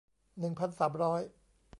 [0.39, 1.21] หนึ่งพันสามร้อย